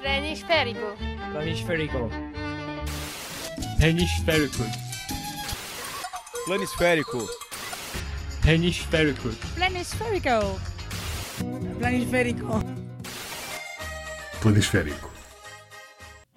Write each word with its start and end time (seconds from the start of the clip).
Planisférico. 0.00 0.94
Planisférico. 1.32 2.10
Hemisférico. 3.82 4.64
Planisférico. 6.46 7.26
Hemisférico. 8.46 9.28
Planisférico. 9.56 10.60
Planisférico. 11.78 12.64
Planisférico. 14.40 15.18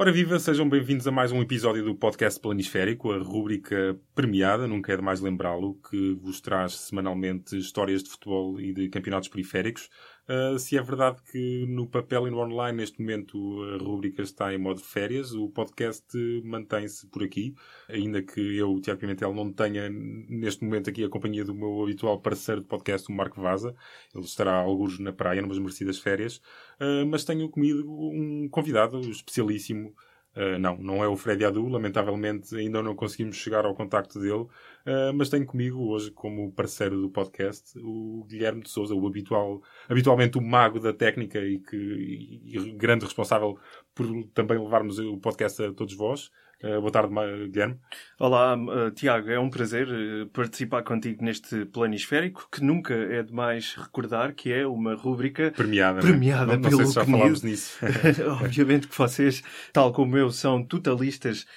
Ora 0.01 0.11
viva, 0.11 0.39
sejam 0.39 0.67
bem-vindos 0.67 1.05
a 1.05 1.11
mais 1.11 1.31
um 1.31 1.43
episódio 1.43 1.85
do 1.85 1.93
podcast 1.93 2.39
Planisférico, 2.39 3.11
a 3.11 3.19
rúbrica 3.19 3.95
premiada, 4.15 4.67
nunca 4.67 4.91
é 4.91 4.95
demais 4.95 5.21
lembrá-lo, 5.21 5.75
que 5.87 6.15
vos 6.15 6.41
traz 6.41 6.73
semanalmente 6.73 7.55
histórias 7.55 8.01
de 8.01 8.09
futebol 8.09 8.59
e 8.59 8.73
de 8.73 8.89
campeonatos 8.89 9.29
periféricos. 9.29 9.89
Uh, 10.29 10.57
se 10.57 10.77
é 10.77 10.81
verdade 10.81 11.21
que 11.31 11.65
no 11.67 11.87
papel 11.87 12.27
e 12.27 12.31
no 12.31 12.39
online 12.39 12.77
neste 12.77 13.01
momento 13.01 13.37
a 13.63 13.83
rúbrica 13.83 14.21
está 14.21 14.53
em 14.53 14.57
modo 14.57 14.79
férias, 14.79 15.33
o 15.33 15.49
podcast 15.49 16.05
mantém-se 16.43 17.07
por 17.07 17.23
aqui, 17.23 17.53
ainda 17.89 18.21
que 18.21 18.39
eu, 18.57 18.79
Tiago 18.79 18.99
Pimentel, 18.99 19.33
não 19.33 19.51
tenha 19.51 19.89
neste 19.89 20.63
momento 20.63 20.89
aqui 20.89 21.03
a 21.03 21.09
companhia 21.09 21.43
do 21.43 21.53
meu 21.53 21.83
habitual 21.83 22.19
parceiro 22.21 22.61
de 22.61 22.67
podcast, 22.67 23.11
o 23.11 23.15
Marco 23.15 23.41
Vaza. 23.41 23.75
Ele 24.13 24.23
estará 24.23 24.53
alguns 24.53 24.99
na 24.99 25.11
praia, 25.11 25.41
numas 25.41 25.57
merecidas 25.59 25.99
férias, 25.99 26.37
uh, 26.79 27.05
mas 27.07 27.25
tenho 27.25 27.49
comigo 27.49 28.11
um 28.13 28.47
convidado 28.49 28.99
especialíssimo 29.01 29.93
Uh, 30.35 30.57
não, 30.57 30.77
não 30.77 31.03
é 31.03 31.07
o 31.09 31.17
Freddy 31.17 31.43
Adu, 31.43 31.67
lamentavelmente 31.67 32.55
ainda 32.55 32.81
não 32.81 32.95
conseguimos 32.95 33.35
chegar 33.35 33.65
ao 33.65 33.75
contacto 33.75 34.17
dele, 34.17 34.43
uh, 34.43 35.13
mas 35.13 35.27
tenho 35.27 35.45
comigo 35.45 35.89
hoje 35.89 36.09
como 36.11 36.49
parceiro 36.53 37.01
do 37.01 37.09
podcast 37.09 37.77
o 37.79 38.25
Guilherme 38.29 38.61
de 38.61 38.69
Souza, 38.69 38.95
o 38.95 39.05
habitual, 39.05 39.61
habitualmente 39.89 40.37
o 40.37 40.41
mago 40.41 40.79
da 40.79 40.93
técnica 40.93 41.37
e, 41.39 41.59
que, 41.59 41.75
e, 41.75 42.57
e 42.57 42.71
grande 42.71 43.03
responsável 43.03 43.57
por 43.93 44.05
também 44.33 44.57
levarmos 44.57 44.99
o 44.99 45.17
podcast 45.17 45.63
a 45.63 45.73
todos 45.73 45.93
vós. 45.95 46.31
Uh, 46.63 46.79
boa 46.79 46.91
tarde, 46.91 47.11
Guilherme. 47.49 47.75
Olá, 48.19 48.55
uh, 48.55 48.91
Tiago. 48.91 49.31
É 49.31 49.39
um 49.39 49.49
prazer 49.49 49.87
uh, 49.87 50.27
participar 50.27 50.83
contigo 50.83 51.23
neste 51.23 51.65
planisférico, 51.65 52.47
que 52.51 52.63
nunca 52.63 52.93
é 52.93 53.23
demais 53.23 53.73
recordar 53.73 54.35
que 54.35 54.53
é 54.53 54.65
uma 54.67 54.93
rúbrica 54.93 55.51
premiada, 55.51 56.01
premiada 56.01 56.45
né? 56.45 56.53
não, 56.53 56.61
não 56.61 56.69
pelo 56.69 56.77
sei 56.77 56.85
se 56.85 56.93
já 56.93 57.05
falámos 57.05 57.41
nisso. 57.41 57.79
Obviamente 58.43 58.87
que 58.87 58.95
vocês, 58.95 59.41
tal 59.73 59.91
como 59.91 60.15
eu, 60.15 60.29
são 60.29 60.63
totalistas 60.63 61.47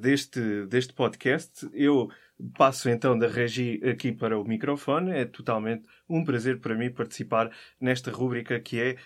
deste, 0.00 0.64
deste 0.66 0.94
podcast. 0.94 1.68
Eu 1.74 2.08
passo 2.54 2.88
então 2.88 3.18
da 3.18 3.28
regi 3.28 3.80
aqui 3.84 4.12
para 4.12 4.38
o 4.38 4.44
microfone. 4.44 5.10
É 5.10 5.24
totalmente 5.24 5.88
um 6.08 6.24
prazer 6.24 6.60
para 6.60 6.74
mim 6.74 6.90
participar 6.90 7.50
nesta 7.80 8.10
rúbrica 8.10 8.58
que 8.60 8.80
é, 8.80 8.96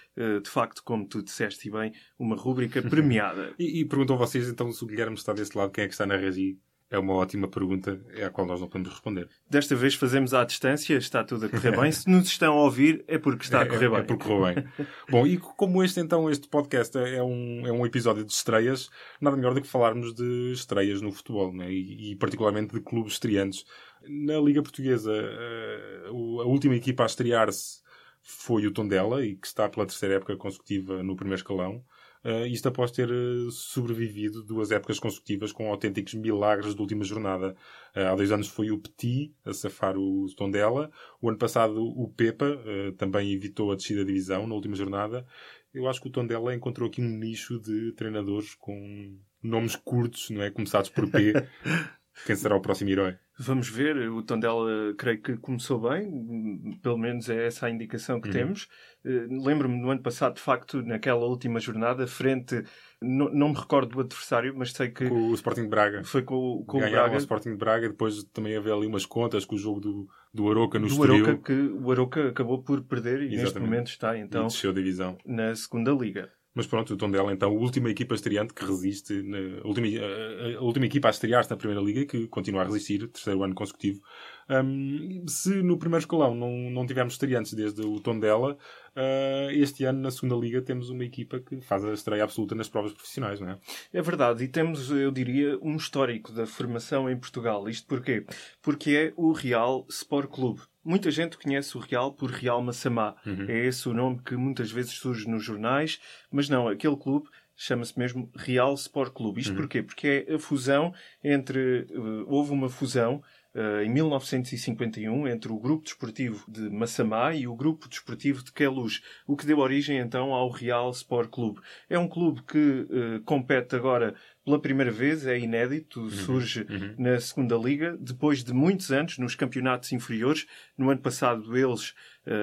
de 0.41 0.50
facto, 0.50 0.83
como 0.84 1.06
tu 1.06 1.22
disseste 1.22 1.70
bem, 1.70 1.92
uma 2.19 2.37
rúbrica 2.37 2.83
premiada. 2.83 3.55
e, 3.59 3.81
e 3.81 3.84
perguntam 3.84 4.17
vocês 4.17 4.48
então 4.48 4.72
se 4.72 4.83
o 4.83 4.87
Guilherme 4.87 5.17
está 5.17 5.33
desse 5.33 5.56
lado, 5.56 5.72
quem 5.72 5.84
é 5.84 5.87
que 5.87 5.95
está 5.95 6.06
na 6.06 6.17
regi? 6.17 6.59
É 6.91 6.99
uma 6.99 7.15
ótima 7.15 7.47
pergunta, 7.47 8.05
é 8.17 8.25
a 8.25 8.31
qual 8.31 8.45
nós 8.45 8.61
não 8.61 8.67
podemos 8.67 8.91
responder. 8.91 9.29
Desta 9.49 9.77
vez 9.77 9.95
fazemos 9.95 10.35
à 10.35 10.45
distância, 10.45 10.97
está 10.97 11.23
tudo 11.23 11.47
a 11.47 11.49
correr 11.49 11.79
bem. 11.81 11.93
Se 11.93 12.11
nos 12.11 12.27
estão 12.27 12.59
a 12.59 12.65
ouvir, 12.65 13.05
é 13.07 13.17
porque 13.17 13.45
está 13.45 13.63
a 13.63 13.67
correr 13.67 13.87
é, 13.87 13.89
bem. 13.89 13.99
É, 13.99 14.01
é 14.01 14.03
porque 14.03 14.25
correu 14.25 14.55
bem. 14.55 14.65
Bom, 15.09 15.25
e 15.25 15.39
como 15.39 15.85
este, 15.85 16.01
então, 16.01 16.29
este 16.29 16.49
podcast 16.49 16.99
é 16.99 17.23
um, 17.23 17.65
é 17.65 17.71
um 17.71 17.87
episódio 17.87 18.25
de 18.25 18.33
estreias, 18.33 18.91
nada 19.21 19.37
melhor 19.37 19.55
do 19.55 19.63
que 19.63 19.69
falarmos 19.69 20.13
de 20.13 20.51
estreias 20.53 21.01
no 21.01 21.13
futebol, 21.13 21.53
né? 21.53 21.71
e, 21.71 22.11
e 22.11 22.17
particularmente 22.17 22.75
de 22.75 22.81
clubes 22.81 23.13
estreantes. 23.13 23.65
Na 24.09 24.41
Liga 24.41 24.61
Portuguesa, 24.61 25.13
a, 25.13 26.09
a 26.09 26.13
última 26.47 26.75
equipa 26.75 27.05
a 27.05 27.07
estrear-se 27.07 27.81
foi 28.21 28.67
o 28.67 28.73
Tondela, 28.73 29.25
e 29.25 29.37
que 29.37 29.47
está 29.47 29.69
pela 29.69 29.87
terceira 29.87 30.17
época 30.17 30.37
consecutiva 30.37 31.05
no 31.05 31.15
primeiro 31.15 31.39
escalão. 31.39 31.85
Uh, 32.25 32.47
isto 32.47 32.69
após 32.69 32.91
ter 32.91 33.11
uh, 33.11 33.51
sobrevivido 33.51 34.43
duas 34.43 34.71
épocas 34.71 34.99
consecutivas 34.99 35.53
com 35.53 35.71
autênticos 35.71 36.13
milagres 36.15 36.75
de 36.75 36.81
última 36.81 37.03
jornada. 37.03 37.57
Uh, 37.97 38.01
há 38.01 38.15
dois 38.15 38.31
anos 38.31 38.49
foi 38.49 38.71
o 38.71 38.79
Petit 38.79 39.35
a 39.45 39.55
safar 39.55 39.97
o 39.97 40.27
Tondela. 40.37 40.91
O 41.21 41.28
ano 41.31 41.39
passado 41.39 41.83
o 41.83 42.09
Pepa 42.09 42.59
também 42.99 43.33
evitou 43.33 43.72
a 43.72 43.77
descida 43.77 44.00
da 44.00 44.06
divisão 44.06 44.47
na 44.47 44.55
última 44.55 44.75
jornada. 44.75 45.27
Eu 45.72 45.89
acho 45.89 46.00
que 46.00 46.09
o 46.09 46.12
Tondela 46.12 46.55
encontrou 46.55 46.89
aqui 46.89 47.00
um 47.00 47.09
nicho 47.09 47.59
de 47.59 47.93
treinadores 47.93 48.55
com 48.55 49.17
nomes 49.43 49.77
curtos, 49.77 50.28
não 50.31 50.43
é? 50.43 50.50
Começados 50.50 50.91
por 50.91 51.11
P. 51.11 51.33
Quem 52.27 52.37
será 52.37 52.56
o 52.56 52.61
próximo 52.61 52.91
herói? 52.91 53.17
Vamos 53.43 53.69
ver. 53.71 53.97
O 54.11 54.23
Tondela, 54.23 54.93
creio 54.99 55.23
que 55.23 55.37
começou 55.39 55.81
bem. 55.89 56.78
Pelo 56.83 56.99
menos 56.99 57.28
é 57.31 57.47
essa 57.47 57.67
a 57.67 57.71
indicação 57.71 58.21
que 58.21 58.28
Uhum. 58.28 58.34
temos. 58.34 58.69
Uh, 59.03 59.43
Lembro-me 59.47 59.81
no 59.81 59.89
ano 59.91 60.03
passado, 60.03 60.34
de 60.34 60.43
facto, 60.43 60.83
naquela 60.83 61.25
última 61.25 61.59
jornada, 61.59 62.06
frente. 62.06 62.62
Não, 63.00 63.33
não 63.33 63.49
me 63.49 63.55
recordo 63.56 63.93
do 63.95 64.00
adversário, 64.00 64.53
mas 64.55 64.73
sei 64.73 64.91
que 64.91 65.09
Com 65.09 65.29
o 65.31 65.34
Sporting 65.34 65.62
de 65.62 65.69
Braga. 65.69 66.05
foi 66.05 66.23
com, 66.23 66.34
o- 66.34 66.65
com 66.67 66.77
o 66.77 66.81
Braga. 66.81 67.15
o 67.15 67.19
Sporting 67.19 67.50
de 67.53 67.56
Braga. 67.56 67.89
Depois 67.89 68.23
também 68.25 68.55
havia 68.56 68.75
ali 68.75 68.87
umas 68.87 69.06
contas 69.06 69.47
com 69.47 69.55
o 69.55 69.59
jogo 69.59 69.81
do, 69.81 70.09
do 70.34 70.50
Aroca 70.50 70.79
no 70.79 70.87
do. 70.87 71.03
Aroca, 71.03 71.37
que 71.39 71.53
o 71.53 71.91
Aroca 71.91 72.29
acabou 72.29 72.62
por 72.62 72.83
perder 72.83 73.21
e 73.23 73.29
neste 73.31 73.37
Exatamente. 73.43 73.71
momento 73.71 73.87
está 73.89 74.17
E 74.17 74.21
então 74.21 74.49
desceu 74.49 74.71
a 74.71 74.75
divisão. 74.75 75.17
na 75.25 75.55
segunda 75.55 75.93
liga. 75.93 76.31
Mas 76.53 76.66
pronto, 76.66 76.94
o 76.94 76.97
Tondela, 76.97 77.33
então, 77.33 77.50
a 77.50 77.53
última 77.53 77.91
equipa 77.91 78.15
estreante 78.15 78.53
que 78.53 78.65
resiste, 78.65 79.22
na, 79.22 79.38
a, 79.62 79.66
última, 79.66 79.87
a, 79.87 80.59
a 80.59 80.62
última 80.62 80.87
equipa 80.87 81.09
a 81.09 81.11
estrear-se 81.11 81.49
na 81.49 81.56
Primeira 81.56 81.81
Liga 81.81 82.05
que 82.05 82.27
continua 82.27 82.62
a 82.62 82.65
resistir, 82.65 83.06
terceiro 83.09 83.44
ano 83.44 83.55
consecutivo. 83.55 84.00
Hum, 84.49 85.25
se 85.28 85.62
no 85.62 85.78
primeiro 85.78 86.03
escalão 86.03 86.34
não, 86.34 86.71
não 86.71 86.87
tivermos 86.87 87.15
estreantes 87.15 87.53
desde 87.53 87.83
o 87.83 88.01
Tondela, 88.01 88.56
ah, 88.95 89.49
este 89.53 89.84
ano 89.84 90.01
na 90.01 90.11
Segunda 90.11 90.34
Liga 90.34 90.61
temos 90.61 90.91
uma 90.91 91.05
equipa 91.05 91.39
que 91.41 91.61
faz 91.61 91.84
a 91.84 91.93
estreia 91.93 92.25
absoluta 92.25 92.55
nas 92.55 92.69
provas 92.69 92.93
profissionais, 92.93 93.41
não 93.41 93.50
é? 93.50 93.59
É 93.93 94.03
verdade, 94.03 94.45
e 94.45 94.49
temos, 94.49 94.91
eu 94.91 95.11
diria, 95.11 95.59
um 95.62 95.77
histórico 95.77 96.33
da 96.33 96.47
formação 96.47 97.09
em 97.09 97.17
Portugal. 97.17 97.69
Isto 97.69 97.87
porquê? 97.87 98.25
Porque 98.62 98.91
é 98.91 99.12
o 99.17 99.33
Real 99.33 99.87
Sport 99.89 100.31
Clube. 100.31 100.61
Muita 100.83 101.11
gente 101.11 101.37
conhece 101.37 101.77
o 101.77 101.81
Real 101.81 102.12
por 102.12 102.31
Real 102.31 102.62
Massamá. 102.62 103.15
É 103.49 103.67
esse 103.67 103.89
o 103.89 103.93
nome 103.93 104.21
que 104.25 104.34
muitas 104.34 104.71
vezes 104.71 104.93
surge 104.93 105.29
nos 105.29 105.45
jornais, 105.45 106.00
mas 106.31 106.49
não, 106.49 106.67
aquele 106.69 106.97
clube 106.97 107.29
chama-se 107.60 107.98
mesmo 107.98 108.31
Real 108.34 108.72
Sport 108.75 109.12
Clube. 109.12 109.41
Isto 109.41 109.54
porquê? 109.54 109.82
Porque 109.82 110.25
é 110.26 110.34
a 110.34 110.38
fusão 110.38 110.94
entre. 111.22 111.87
eh, 111.91 112.25
houve 112.26 112.53
uma 112.53 112.71
fusão 112.71 113.22
eh, 113.54 113.84
em 113.84 113.91
1951 113.91 115.28
entre 115.28 115.53
o 115.53 115.59
Grupo 115.59 115.84
Desportivo 115.84 116.50
de 116.50 116.70
Massamá 116.70 117.34
e 117.34 117.47
o 117.47 117.54
Grupo 117.54 117.87
Desportivo 117.87 118.43
de 118.43 118.50
Queluz, 118.50 119.03
o 119.26 119.37
que 119.37 119.44
deu 119.44 119.59
origem 119.59 119.99
então 119.99 120.32
ao 120.32 120.49
Real 120.49 120.91
Sport 120.91 121.28
Clube. 121.28 121.60
É 121.88 121.99
um 121.99 122.09
clube 122.09 122.43
que 122.44 122.87
eh, 122.91 123.20
compete 123.26 123.76
agora 123.76 124.15
pela 124.43 124.59
primeira 124.59 124.91
vez, 124.91 125.26
é 125.26 125.38
inédito, 125.38 126.09
surge 126.10 126.66
na 126.99 127.20
segunda 127.20 127.56
liga, 127.56 127.97
depois 128.00 128.43
de 128.43 128.54
muitos 128.54 128.91
anos 128.91 129.19
nos 129.19 129.34
campeonatos 129.34 129.93
inferiores. 129.93 130.47
No 130.78 130.91
ano 130.91 131.00
passado, 131.00 131.56
eles, 131.56 131.94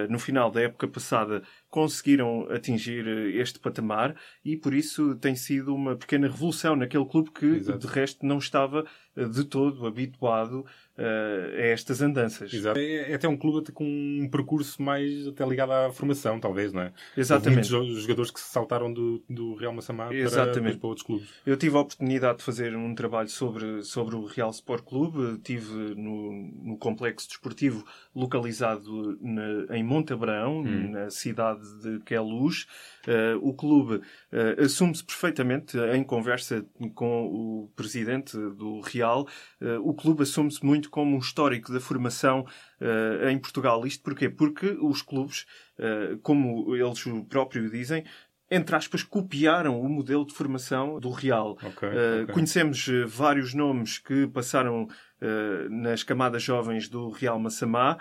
no 0.09 0.17
final 0.19 0.49
da 0.51 0.61
época 0.61 0.87
passada, 0.87 1.43
conseguiram 1.69 2.47
atingir 2.49 3.05
eh, 3.07 3.41
este 3.41 3.59
patamar 3.59 4.15
e 4.43 4.55
por 4.57 4.73
isso 4.73 5.15
tem 5.15 5.35
sido 5.35 5.75
uma 5.75 5.95
pequena 5.95 6.27
revolução 6.27 6.75
naquele 6.75 7.05
clube 7.05 7.29
que, 7.31 7.45
Exato. 7.45 7.79
de 7.79 7.87
resto, 7.87 8.25
não 8.25 8.37
estava 8.39 8.85
eh, 9.15 9.25
de 9.25 9.43
todo 9.43 9.85
habituado 9.85 10.65
eh, 10.97 11.55
a 11.55 11.65
estas 11.67 12.01
andanças. 12.01 12.51
Exato. 12.53 12.79
É, 12.79 13.11
é 13.11 13.13
até 13.13 13.27
um 13.27 13.37
clube 13.37 13.71
com 13.73 13.83
um 13.85 14.27
percurso 14.29 14.81
mais 14.81 15.27
até 15.27 15.45
ligado 15.45 15.71
à 15.73 15.91
formação, 15.91 16.39
talvez, 16.39 16.71
não 16.73 16.81
é? 16.83 16.93
Exatamente. 17.15 17.71
Houve 17.73 17.85
muitos 17.89 17.95
jo- 17.95 18.01
jogadores 18.01 18.31
que 18.31 18.39
se 18.39 18.49
saltaram 18.49 18.91
do, 18.91 19.21
do 19.29 19.53
Real 19.55 19.73
Massamá 19.73 20.07
para, 20.07 20.77
para 20.77 20.87
outros 20.87 21.05
clubes. 21.05 21.29
Eu 21.45 21.57
tive 21.57 21.75
a 21.75 21.81
oportunidade 21.81 22.39
de 22.39 22.43
fazer 22.45 22.75
um 22.75 22.95
trabalho 22.95 23.29
sobre, 23.29 23.83
sobre 23.83 24.15
o 24.15 24.25
Real 24.25 24.49
Sport 24.51 24.83
Clube. 24.85 25.35
Estive 25.35 25.93
no, 25.95 26.31
no 26.63 26.77
complexo 26.77 27.27
desportivo 27.27 27.85
localizado 28.15 29.17
na- 29.21 29.66
em 29.71 29.83
Montabrão, 29.83 30.63
na 30.63 31.09
cidade 31.09 31.61
de 31.81 31.99
Queluz. 31.99 32.65
Eh, 33.07 33.35
o 33.41 33.53
clube 33.53 34.01
eh, 34.31 34.55
assume-se 34.59 35.03
perfeitamente, 35.03 35.77
em 35.77 36.03
conversa 36.03 36.65
com 36.93 37.25
o 37.25 37.71
presidente 37.75 38.37
do 38.37 38.81
Real, 38.81 39.27
eh, 39.61 39.77
o 39.79 39.93
clube 39.93 40.23
assume-se 40.23 40.65
muito 40.65 40.89
como 40.89 41.15
um 41.15 41.19
histórico 41.19 41.71
da 41.71 41.79
formação 41.79 42.45
eh, 42.79 43.31
em 43.31 43.37
Portugal. 43.37 43.85
Isto 43.85 44.03
porquê? 44.03 44.29
Porque 44.29 44.77
os 44.81 45.01
clubes, 45.01 45.45
eh, 45.79 46.17
como 46.21 46.75
eles 46.75 47.03
próprios 47.29 47.71
dizem, 47.71 48.03
entre 48.49 48.75
aspas, 48.75 49.03
copiaram 49.03 49.81
o 49.81 49.89
modelo 49.89 50.25
de 50.25 50.33
formação 50.33 50.99
do 50.99 51.09
Real. 51.11 51.57
Ok, 51.61 51.87
Uh, 51.87 52.23
ok. 52.23 52.33
Conhecemos 52.33 52.87
uh, 52.87 53.05
vários 53.05 53.53
nomes 53.53 53.97
que 53.97 54.25
passaram 54.27 54.83
uh, 54.83 55.69
nas 55.69 56.01
camadas 56.01 56.43
jovens 56.43 56.87
do 56.87 57.09
Real 57.09 57.37
Massamá, 57.39 57.97
uh, 57.97 57.99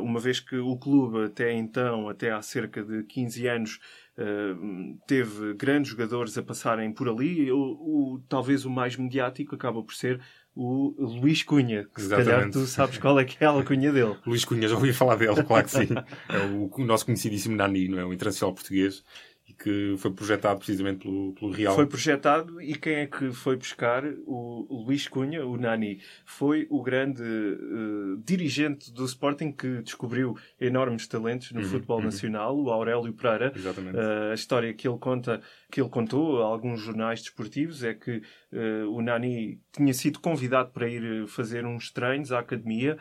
uma 0.00 0.18
vez 0.20 0.40
que 0.40 0.56
o 0.56 0.76
clube 0.78 1.24
até 1.24 1.52
então, 1.52 2.08
até 2.08 2.30
há 2.30 2.40
cerca 2.42 2.82
de 2.82 3.02
15 3.04 3.46
anos, 3.46 3.78
uh, 4.18 4.98
teve 5.06 5.54
grandes 5.54 5.90
jogadores 5.90 6.36
a 6.38 6.42
passarem 6.42 6.92
por 6.92 7.08
ali. 7.08 7.50
O, 7.52 7.58
o- 7.58 8.24
talvez 8.28 8.64
o 8.64 8.70
mais 8.70 8.96
mediático 8.96 9.54
acaba 9.54 9.82
por 9.82 9.94
ser 9.94 10.20
o 10.54 10.94
Luís 10.98 11.42
Cunha, 11.42 11.84
que 11.84 12.00
se 12.00 12.08
calhar 12.08 12.40
Exatamente. 12.40 12.52
tu 12.52 12.66
sabes 12.66 12.98
qual 12.98 13.18
é 13.20 13.24
que 13.24 13.42
é 13.42 13.46
a 13.46 13.50
alcunha 13.50 13.92
dele. 13.92 14.16
Luís 14.26 14.44
Cunha, 14.44 14.66
já 14.68 14.74
ouvi 14.74 14.92
falar 14.92 15.16
dele, 15.16 15.42
claro 15.44 15.64
que 15.64 15.70
sim. 15.70 15.86
É 16.28 16.38
o, 16.40 16.70
o 16.74 16.84
nosso 16.84 17.04
conhecidíssimo 17.06 17.56
Nani, 17.56 17.88
não 17.88 17.98
é? 17.98 18.04
O 18.04 18.12
internacional 18.12 18.54
português. 18.54 19.04
E 19.48 19.54
que 19.54 19.94
foi 19.96 20.10
projetado 20.10 20.58
precisamente 20.58 20.98
pelo, 20.98 21.32
pelo 21.32 21.50
Real. 21.50 21.74
Foi 21.74 21.86
projetado 21.86 22.60
e 22.60 22.74
quem 22.74 22.96
é 22.96 23.06
que 23.06 23.32
foi 23.32 23.56
buscar? 23.56 24.04
O 24.26 24.66
Luís 24.68 25.08
Cunha, 25.08 25.44
o 25.46 25.56
Nani. 25.56 26.00
Foi 26.26 26.66
o 26.68 26.82
grande 26.82 27.22
uh, 27.22 28.16
dirigente 28.22 28.92
do 28.92 29.06
Sporting 29.06 29.50
que 29.50 29.80
descobriu 29.80 30.36
enormes 30.60 31.06
talentos 31.06 31.50
no 31.52 31.60
uhum, 31.60 31.66
futebol 31.66 31.98
uhum. 31.98 32.04
nacional, 32.04 32.58
o 32.58 32.70
Aurélio 32.70 33.12
Pereira. 33.14 33.50
Exatamente. 33.56 33.96
Uh, 33.96 34.32
a 34.32 34.34
história 34.34 34.74
que 34.74 34.86
ele 34.86 34.98
conta, 34.98 35.40
que 35.70 35.80
ele 35.80 35.88
contou 35.88 36.42
a 36.42 36.46
alguns 36.46 36.80
jornais 36.80 37.22
desportivos 37.22 37.82
é 37.82 37.94
que 37.94 38.22
uh, 38.52 38.90
o 38.90 39.00
Nani 39.00 39.60
tinha 39.72 39.94
sido 39.94 40.20
convidado 40.20 40.70
para 40.72 40.86
ir 40.86 41.26
fazer 41.26 41.64
uns 41.64 41.90
treinos 41.90 42.32
à 42.32 42.40
academia 42.40 42.98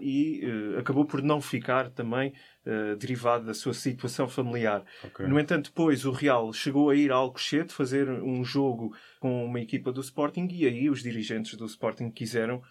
e 0.00 0.40
uh, 0.44 0.78
acabou 0.78 1.04
por 1.04 1.22
não 1.22 1.40
ficar 1.40 1.90
também 1.90 2.32
uh, 2.66 2.96
derivado 2.96 3.46
da 3.46 3.54
sua 3.54 3.74
situação 3.74 4.28
familiar. 4.28 4.84
Okay. 5.04 5.26
No 5.26 5.38
entanto, 5.38 5.70
depois 5.70 6.04
o 6.04 6.12
Real 6.12 6.52
chegou 6.52 6.90
a 6.90 6.96
ir 6.96 7.12
a 7.12 7.16
Alcochete 7.16 7.72
fazer 7.72 8.08
um 8.08 8.44
jogo 8.44 8.94
com 9.18 9.44
uma 9.44 9.60
equipa 9.60 9.92
do 9.92 10.00
Sporting 10.00 10.48
e 10.50 10.66
aí 10.66 10.88
os 10.88 11.02
dirigentes 11.02 11.56
do 11.56 11.66
Sporting 11.66 12.10
quiseram 12.10 12.62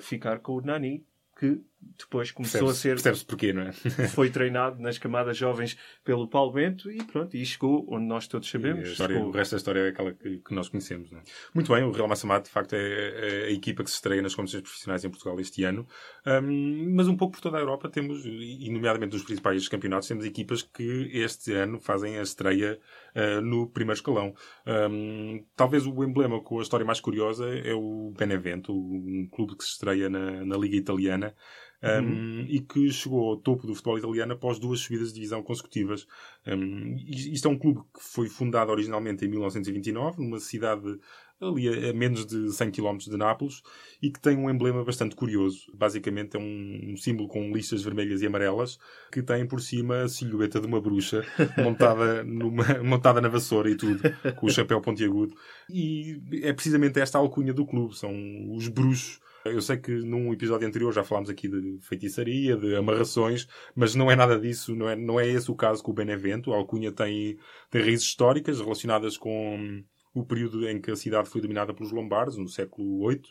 ficar 0.00 0.40
com 0.40 0.52
o 0.52 0.60
Nani 0.60 1.04
que 1.38 1.60
depois 1.98 2.30
começou 2.30 2.68
a 2.68 2.74
ser. 2.74 2.90
Percebe-se 2.90 3.24
porquê, 3.24 3.52
não 3.52 3.62
é? 3.62 3.72
foi 4.14 4.30
treinado 4.30 4.80
nas 4.80 4.98
camadas 4.98 5.36
jovens 5.36 5.76
pelo 6.04 6.28
Paulo 6.28 6.52
Bento 6.52 6.90
e 6.90 7.02
pronto, 7.04 7.36
e 7.36 7.44
chegou 7.44 7.86
onde 7.88 8.06
nós 8.06 8.26
todos 8.26 8.48
sabemos. 8.48 8.88
História, 8.88 9.20
o 9.20 9.30
resto 9.30 9.52
da 9.52 9.56
história 9.56 9.80
é 9.80 9.88
aquela 9.88 10.12
que, 10.12 10.38
que 10.38 10.54
nós 10.54 10.68
conhecemos, 10.68 11.10
não 11.10 11.18
é? 11.18 11.22
Muito 11.54 11.72
bem, 11.72 11.82
o 11.84 11.90
Real 11.90 12.08
Massamá, 12.08 12.38
de 12.38 12.48
facto, 12.48 12.74
é, 12.74 12.78
é, 12.78 13.44
a 13.46 13.50
equipa 13.50 13.82
que 13.84 13.90
se 13.90 13.96
estreia 13.96 14.22
nas 14.22 14.34
competições 14.34 14.62
profissionais 14.62 15.04
em 15.04 15.10
Portugal 15.10 15.38
este 15.40 15.64
ano. 15.64 15.86
Um, 16.26 16.94
mas 16.94 17.08
um 17.08 17.16
pouco 17.16 17.34
por 17.34 17.40
toda 17.40 17.58
a 17.58 17.60
Europa 17.60 17.88
temos, 17.88 18.24
e 18.24 18.68
nomeadamente 18.70 19.14
nos 19.14 19.24
principais 19.24 19.68
campeonatos, 19.68 20.08
temos 20.08 20.24
equipas 20.24 20.62
que 20.62 21.10
este 21.12 21.52
ano 21.52 21.80
fazem 21.80 22.18
a 22.18 22.22
estreia 22.22 22.78
uh, 23.14 23.40
no 23.40 23.68
primeiro 23.68 23.98
escalão. 23.98 24.34
Um, 24.66 25.44
talvez 25.56 25.86
o 25.86 26.04
emblema 26.04 26.40
com 26.42 26.58
a 26.58 26.62
história 26.62 26.86
mais 26.86 27.00
curiosa 27.00 27.46
é 27.48 27.74
o 27.74 28.12
Benevento, 28.16 28.72
um 28.72 29.28
clube 29.30 29.56
que 29.56 29.64
se 29.64 29.70
estreia 29.70 30.08
na, 30.08 30.44
na 30.44 30.56
Liga 30.56 30.76
Italiana 30.76 31.34
um, 31.82 31.88
uhum. 31.88 32.46
e 32.48 32.60
que 32.60 32.90
chegou 32.92 33.30
ao 33.30 33.36
topo 33.36 33.66
do 33.66 33.74
futebol 33.74 33.98
italiano 33.98 34.32
após 34.32 34.58
duas 34.58 34.80
subidas 34.80 35.08
de 35.08 35.14
divisão 35.14 35.42
consecutivas. 35.42 36.06
Um, 36.46 36.96
isto 37.06 37.48
é 37.48 37.50
um 37.50 37.58
clube 37.58 37.80
que 37.92 38.02
foi 38.02 38.28
fundado 38.28 38.70
originalmente 38.70 39.24
em 39.24 39.28
1929, 39.28 40.22
numa 40.22 40.38
cidade 40.38 40.98
ali 41.40 41.88
a 41.88 41.92
menos 41.92 42.24
de 42.24 42.52
100 42.52 42.70
km 42.70 42.98
de 42.98 43.16
Nápoles 43.16 43.62
e 44.00 44.10
que 44.10 44.20
tem 44.20 44.36
um 44.36 44.48
emblema 44.48 44.84
bastante 44.84 45.16
curioso. 45.16 45.66
Basicamente 45.74 46.36
é 46.36 46.40
um, 46.40 46.92
um, 46.92 46.96
símbolo 46.96 47.28
com 47.28 47.52
listas 47.52 47.82
vermelhas 47.82 48.22
e 48.22 48.26
amarelas 48.26 48.78
que 49.10 49.22
tem 49.22 49.46
por 49.46 49.60
cima 49.60 50.02
a 50.02 50.08
silhueta 50.08 50.60
de 50.60 50.66
uma 50.66 50.80
bruxa 50.80 51.24
montada, 51.58 52.22
numa, 52.22 52.82
montada 52.82 53.20
na 53.20 53.28
vassoura 53.28 53.68
e 53.70 53.74
tudo, 53.74 54.00
com 54.36 54.46
o 54.46 54.50
chapéu 54.50 54.80
pontiagudo. 54.80 55.34
E 55.68 56.20
é 56.42 56.52
precisamente 56.52 57.00
esta 57.00 57.18
alcunha 57.18 57.52
do 57.52 57.66
clube, 57.66 57.96
são 57.96 58.12
os 58.54 58.68
bruxos 58.68 59.20
eu 59.44 59.60
sei 59.60 59.76
que 59.76 59.92
num 59.92 60.32
episódio 60.32 60.66
anterior 60.66 60.92
já 60.92 61.02
falámos 61.02 61.30
aqui 61.30 61.48
de 61.48 61.78
feitiçaria, 61.80 62.56
de 62.56 62.76
amarrações, 62.76 63.46
mas 63.74 63.94
não 63.94 64.10
é 64.10 64.16
nada 64.16 64.38
disso, 64.38 64.74
não 64.74 64.88
é, 64.88 64.96
não 64.96 65.18
é 65.18 65.28
esse 65.28 65.50
o 65.50 65.54
caso 65.54 65.82
com 65.82 65.90
o 65.90 65.94
Benevento. 65.94 66.52
A 66.52 66.56
alcunha 66.56 66.92
tem, 66.92 67.38
tem 67.70 67.82
raízes 67.82 68.06
históricas 68.06 68.60
relacionadas 68.60 69.16
com 69.16 69.82
o 70.14 70.24
período 70.24 70.68
em 70.68 70.80
que 70.80 70.90
a 70.90 70.96
cidade 70.96 71.28
foi 71.28 71.40
dominada 71.40 71.72
pelos 71.72 71.92
lombardos, 71.92 72.36
no 72.36 72.48
século 72.48 73.08
VIII. 73.08 73.22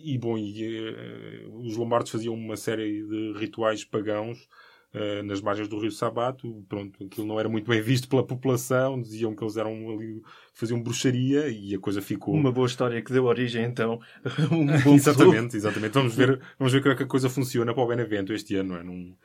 E, 0.00 0.16
bom, 0.16 0.38
e, 0.38 0.90
uh, 0.90 1.66
os 1.66 1.76
lombardos 1.76 2.12
faziam 2.12 2.34
uma 2.34 2.56
série 2.56 3.02
de 3.04 3.32
rituais 3.36 3.84
pagãos 3.84 4.48
uh, 4.94 5.22
nas 5.24 5.40
margens 5.40 5.68
do 5.68 5.78
rio 5.78 5.90
Sabato. 5.90 6.64
Pronto, 6.68 7.04
aquilo 7.04 7.26
não 7.26 7.38
era 7.38 7.48
muito 7.48 7.68
bem 7.68 7.80
visto 7.80 8.08
pela 8.08 8.26
população, 8.26 9.00
diziam 9.00 9.34
que 9.34 9.42
eles 9.42 9.56
eram 9.56 9.72
ali, 9.90 10.22
faziam 10.52 10.82
bruxaria 10.82 11.48
e 11.48 11.74
a 11.74 11.78
coisa 11.78 12.00
ficou. 12.00 12.34
Uma 12.34 12.52
boa 12.52 12.66
história 12.66 13.02
que 13.02 13.12
deu 13.12 13.24
origem 13.24 13.64
então 13.64 14.00
um 14.50 14.66
bom 14.82 14.94
Exatamente, 14.94 15.56
exatamente. 15.56 15.92
Vamos 15.92 16.14
ver, 16.14 16.40
vamos 16.58 16.72
ver 16.72 16.80
como 16.80 16.92
é 16.92 16.96
que 16.96 17.02
a 17.02 17.06
coisa 17.06 17.28
funciona 17.28 17.74
para 17.74 17.82
o 17.82 17.88
Benevento 17.88 18.32
este 18.32 18.56
ano, 18.56 18.74
não 18.74 18.80
é? 18.80 18.82
Num, 18.82 19.16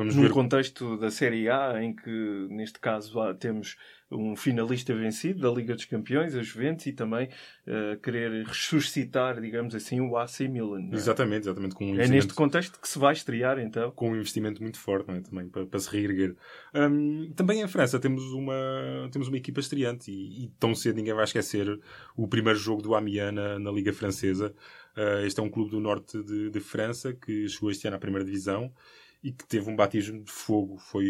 vamos 0.00 0.16
Num 0.16 0.22
ver... 0.22 0.30
contexto 0.30 0.96
da 0.96 1.10
Série 1.10 1.50
A, 1.50 1.82
em 1.82 1.94
que 1.94 2.46
neste 2.48 2.78
caso 2.78 3.12
temos 3.34 3.76
um 4.10 4.34
finalista 4.34 4.94
vencido 4.94 5.40
da 5.40 5.50
Liga 5.50 5.74
dos 5.74 5.84
Campeões, 5.84 6.34
a 6.34 6.42
Juventus, 6.42 6.86
e 6.86 6.92
também 6.92 7.28
uh, 7.66 7.96
querer 8.00 8.44
ressuscitar, 8.46 9.40
digamos 9.40 9.74
assim, 9.74 10.00
o 10.00 10.16
AC 10.16 10.40
Milan. 10.48 10.88
É? 10.90 10.94
Exatamente, 10.94 11.42
exatamente. 11.42 11.74
Com 11.74 11.92
um 11.92 12.00
é 12.00 12.08
neste 12.08 12.34
contexto 12.34 12.80
que 12.80 12.88
se 12.88 12.98
vai 12.98 13.12
estrear, 13.12 13.58
então. 13.58 13.90
Com 13.92 14.10
um 14.10 14.16
investimento 14.16 14.62
muito 14.62 14.78
forte, 14.80 15.10
é? 15.10 15.20
também, 15.20 15.48
para, 15.48 15.66
para, 15.66 15.78
se 15.78 15.90
reerguer. 15.90 16.34
Um, 16.74 17.30
também 17.36 17.60
em 17.60 17.68
França 17.68 18.00
temos 18.00 18.24
uma, 18.32 19.08
temos 19.12 19.28
uma 19.28 19.36
equipa 19.36 19.60
estreante 19.60 20.10
e, 20.10 20.44
e, 20.44 20.48
tão 20.58 20.74
cedo 20.74 20.96
ninguém 20.96 21.14
vai 21.14 21.24
esquecer 21.24 21.78
o 22.16 22.26
primeiro 22.26 22.58
jogo 22.58 22.82
do 22.82 22.94
Amiens 22.94 23.32
na, 23.32 23.58
na 23.58 23.70
Liga 23.70 23.92
Francesa. 23.92 24.52
Uh, 24.96 25.24
este 25.24 25.38
é 25.38 25.42
um 25.42 25.50
clube 25.50 25.70
do 25.70 25.78
norte 25.78 26.20
de, 26.22 26.50
de 26.50 26.58
França 26.58 27.12
que 27.12 27.46
chegou 27.48 27.70
este 27.70 27.86
ano 27.86 27.96
à 27.96 28.00
primeira 28.00 28.24
divisão 28.24 28.72
e 29.22 29.32
que 29.32 29.46
teve 29.46 29.70
um 29.70 29.76
batismo 29.76 30.22
de 30.22 30.30
fogo. 30.30 30.78
Foi, 30.78 31.04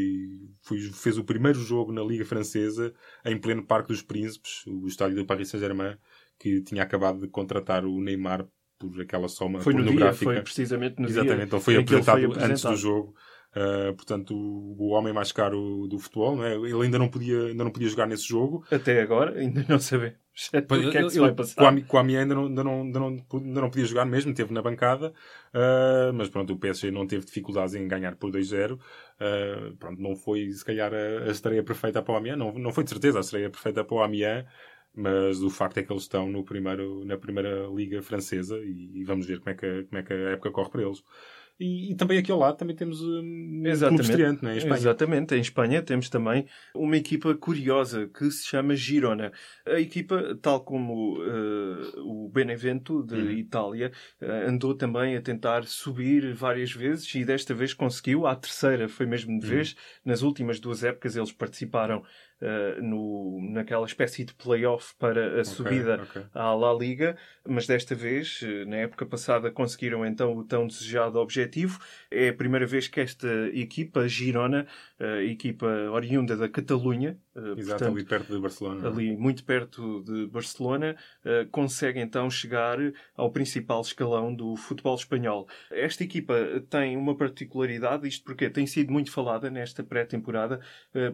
foi, 0.63 0.81
fez 0.81 1.17
o 1.19 1.25
primeiro 1.25 1.59
jogo 1.61 1.93
na 1.93 2.03
Liga 2.03 2.25
Francesa 2.25 2.93
em 3.25 3.39
pleno 3.39 3.65
Parque 3.65 3.89
dos 3.89 4.03
Príncipes, 4.03 4.67
o 4.67 4.87
estádio 4.87 5.17
do 5.17 5.27
Paris 5.27 5.49
Saint-Germain, 5.49 5.97
que 6.39 6.61
tinha 6.63 6.83
acabado 6.83 7.21
de 7.21 7.29
contratar 7.29 7.85
o 7.85 8.01
Neymar 8.01 8.47
por 8.79 9.01
aquela 9.01 9.29
soma 9.29 9.61
foi. 9.61 9.75
No 9.75 9.85
dia, 9.85 10.13
foi 10.13 10.41
precisamente 10.41 10.99
no 10.99 11.07
Exatamente, 11.07 11.37
dia 11.37 11.45
então 11.45 11.61
foi 11.61 11.77
apresentado, 11.77 12.17
foi 12.17 12.25
apresentado 12.25 12.51
antes 12.51 12.65
do 12.65 12.77
jogo. 12.77 13.15
Uh, 13.51 13.93
portanto, 13.95 14.33
o, 14.33 14.77
o, 14.79 14.89
homem 14.91 15.13
mais 15.13 15.33
caro 15.33 15.89
do 15.89 15.99
futebol, 15.99 16.37
não 16.37 16.45
é? 16.45 16.55
ele 16.55 16.85
ainda 16.85 17.01
não, 17.01 17.09
podia, 17.09 17.47
ainda 17.47 17.65
não 17.65 17.71
podia 17.73 17.89
jogar 17.89 18.07
nesse 18.07 18.29
jogo. 18.29 18.65
Até 18.71 19.03
agora, 19.03 19.39
ainda 19.41 19.65
não 19.69 19.81
sabemos. 19.81 20.19
o 20.55 20.91
que 20.91 20.99
é 20.99 21.03
que 21.03 21.11
se 21.11 21.19
vai 21.19 21.35
passar? 21.35 21.57
Com 21.87 21.99
a, 21.99 22.05
minha 22.05 22.21
ainda 22.21 22.33
não, 22.33 22.47
ainda, 22.47 22.63
não, 22.63 22.81
ainda, 22.83 23.01
não, 23.01 23.07
ainda 23.09 23.61
não 23.61 23.69
podia 23.69 23.85
jogar 23.85 24.07
mesmo, 24.07 24.33
teve 24.33 24.55
na 24.55 24.63
bancada, 24.63 25.13
uh, 25.53 26.13
mas 26.15 26.29
pronto, 26.29 26.53
o 26.53 26.59
PSG 26.59 26.93
não 26.93 27.09
teve 27.09 27.27
dificuldades 27.27 27.75
em 27.75 27.89
ganhar 27.89 28.15
por 28.15 28.31
2-0. 28.31 28.75
Uh, 28.75 29.77
pronto, 29.77 30.01
não 30.01 30.15
foi 30.15 30.49
se 30.51 30.65
calhar 30.65 30.93
a, 30.95 31.29
a 31.29 31.31
estreia 31.31 31.65
perfeita 31.65 32.01
para 32.01 32.15
o 32.15 32.17
Amiens, 32.17 32.39
não, 32.39 32.53
não 32.53 32.73
foi 32.73 32.85
de 32.85 32.91
certeza 32.91 33.19
a 33.19 33.21
estreia 33.21 33.51
perfeita 33.51 33.83
para 33.83 33.97
o 33.97 34.03
Amiens, 34.03 34.45
mas 34.95 35.43
o 35.43 35.51
facto 35.51 35.79
é 35.79 35.83
que 35.83 35.93
eles 35.93 36.03
estão 36.03 36.29
no 36.29 36.45
primeiro, 36.45 37.05
na 37.05 37.17
primeira 37.17 37.67
liga 37.67 38.01
francesa 38.01 38.59
e, 38.59 39.01
e 39.01 39.05
vamos 39.05 39.27
ver 39.27 39.41
como 39.41 39.51
é, 39.51 39.55
que, 39.55 39.85
como 39.85 39.99
é 39.99 40.03
que 40.03 40.13
a 40.13 40.31
época 40.31 40.51
corre 40.53 40.71
para 40.71 40.83
eles. 40.83 41.03
E, 41.61 41.93
e, 41.93 41.95
também 41.95 42.17
aqui 42.17 42.33
ao 42.33 42.39
lado 42.39 42.57
também 42.57 42.75
temos 42.75 43.03
um 43.03 43.63
Exatamente. 43.67 43.89
clube 43.89 44.03
estreante, 44.03 44.47
é? 44.47 44.55
em 44.55 44.57
Espanha. 44.57 44.77
Exatamente. 44.77 45.35
Em 45.35 45.41
Espanha 45.41 45.83
temos 45.83 46.09
também 46.09 46.47
uma 46.75 46.97
equipa 46.97 47.35
curiosa 47.35 48.09
que 48.09 48.31
se 48.31 48.47
chama 48.47 48.75
Girona. 48.75 49.31
A 49.67 49.79
equipa, 49.79 50.39
tal 50.41 50.65
como 50.65 51.19
uh, 51.19 52.01
o 52.07 52.31
Benevento 52.31 53.03
de 53.03 53.15
uhum. 53.15 53.31
Itália, 53.33 53.93
uh, 54.23 54.49
andou 54.49 54.75
também 54.75 55.15
a 55.17 55.21
tentar 55.21 55.65
subir 55.65 56.33
várias 56.33 56.73
vezes 56.73 57.15
e 57.15 57.27
desta 57.27 57.53
vez 57.53 57.75
conseguiu. 57.75 58.27
A 58.27 58.35
terceira 58.35 58.89
foi 58.89 59.05
mesmo 59.05 59.39
de 59.39 59.45
uhum. 59.45 59.53
vez. 59.53 59.77
Nas 60.03 60.23
últimas 60.23 60.59
duas 60.59 60.83
épocas 60.83 61.15
eles 61.15 61.31
participaram 61.31 62.03
uh, 62.41 62.83
no, 62.83 63.41
naquela 63.51 63.87
espécie 63.87 64.25
de 64.25 64.35
playoff 64.35 64.95
para 64.99 65.27
a 65.27 65.31
okay, 65.33 65.45
subida 65.45 66.03
okay. 66.03 66.23
à 66.35 66.55
La 66.55 66.73
Liga, 66.73 67.17
mas 67.47 67.67
desta 67.67 67.95
vez, 67.95 68.41
uh, 68.43 68.69
na 68.69 68.77
época 68.77 69.07
passada, 69.07 69.51
conseguiram 69.51 70.05
então 70.05 70.37
o 70.37 70.45
tão 70.45 70.67
desejado 70.67 71.19
objetivo. 71.19 71.79
É 72.11 72.29
a 72.29 72.35
primeira 72.35 72.67
vez 72.67 72.89
que 72.89 73.01
esta 73.01 73.29
equipa, 73.53 74.09
Girona, 74.09 74.67
uh, 75.01 75.21
equipa 75.23 75.67
oriunda 75.91 76.37
da 76.37 76.49
Catalunha, 76.49 77.19
Exato, 77.35 77.57
portanto, 77.57 77.93
ali 77.93 78.05
perto 78.05 78.35
de 78.35 78.41
Barcelona. 78.41 78.89
Ali 78.89 79.17
muito 79.17 79.45
perto 79.45 80.03
de 80.03 80.27
Barcelona, 80.27 80.97
consegue 81.51 82.01
então 82.01 82.29
chegar 82.29 82.77
ao 83.17 83.31
principal 83.31 83.81
escalão 83.81 84.35
do 84.35 84.57
futebol 84.57 84.95
espanhol. 84.95 85.49
Esta 85.71 86.05
equipa 86.05 86.35
tem 86.69 86.97
uma 86.97 87.17
particularidade, 87.17 88.07
isto 88.07 88.25
porque 88.25 88.51
tem 88.51 88.67
sido 88.67 88.93
muito 88.93 89.11
falada 89.11 89.49
nesta 89.49 89.83
pré-temporada, 89.83 90.61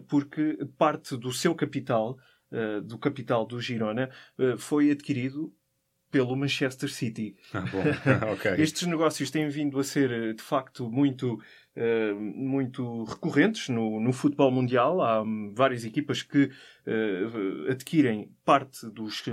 porque 0.07 0.57
parte 0.77 1.15
do 1.15 1.31
seu 1.31 1.55
capital, 1.55 2.17
uh, 2.51 2.81
do 2.81 2.97
capital 2.97 3.45
do 3.45 3.59
Girona, 3.59 4.09
uh, 4.37 4.57
foi 4.57 4.91
adquirido 4.91 5.53
pelo 6.11 6.35
Manchester 6.35 6.89
City. 6.89 7.35
Ah, 7.57 8.31
okay. 8.31 8.55
Estes 8.57 8.87
negócios 8.87 9.29
têm 9.29 9.49
vindo 9.49 9.79
a 9.79 9.83
ser, 9.83 10.11
eh, 10.11 10.33
de 10.33 10.41
facto, 10.41 10.89
muito 10.89 11.39
eh, 11.79 12.11
muito 12.11 13.03
recorrentes 13.03 13.69
no, 13.69 13.99
no, 13.99 14.11
futebol 14.11 14.49
mundial. 14.49 14.99
Há 14.99 15.21
hum, 15.21 15.53
várias 15.55 15.85
equipas 15.85 16.23
que 16.23 16.45
uh, 16.45 17.69
adquirem 17.71 18.31
parte 18.43 18.89
dos, 18.89 19.23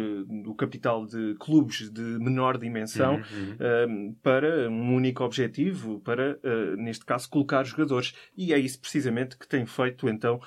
do 0.43 0.55
capital 0.55 1.07
de 1.07 1.37
clubes 1.41 1.91
de 1.91 2.03
menor 2.03 2.59
dimensão 2.59 3.15
uhum, 3.15 4.11
uh, 4.11 4.15
para 4.23 4.69
um 4.69 4.95
único 4.95 5.25
objetivo, 5.25 6.01
para, 6.01 6.39
neste 6.77 7.07
caso, 7.07 7.31
colocar 7.31 7.65
jogadores. 7.65 8.13
E 8.37 8.53
é 8.53 8.59
isso 8.59 8.79
precisamente 8.79 9.39
que 9.39 9.49
tem 9.49 9.65
feito, 9.65 10.07
então, 10.07 10.39